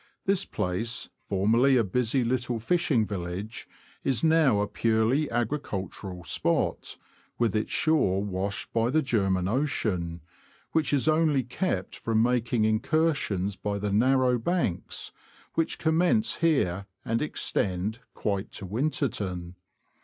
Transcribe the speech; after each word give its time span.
This 0.25 0.45
place, 0.45 1.09
formerly 1.29 1.77
a 1.77 1.83
busy 1.83 2.23
little 2.23 2.59
fishing 2.59 3.05
village, 3.05 3.67
is 4.03 4.23
now 4.23 4.59
a 4.59 4.67
purely 4.67 5.29
agricultural 5.29 6.23
spot, 6.23 6.97
with 7.37 7.55
its 7.55 7.69
shore 7.71 8.23
washed 8.23 8.73
by 8.73 8.89
the 8.89 9.03
German 9.03 9.47
Ocean, 9.47 10.21
which 10.71 10.91
is 10.91 11.07
only 11.07 11.43
kept 11.43 11.95
from 11.95 12.23
making 12.23 12.65
incursions 12.65 13.55
by 13.55 13.77
the 13.77 13.93
narrow 13.93 14.39
banks, 14.39 15.11
which 15.53 15.77
commence 15.77 16.37
here, 16.37 16.87
and 17.05 17.21
extend 17.21 17.99
quite 18.15 18.51
to 18.53 18.65
Winterton. 18.65 19.53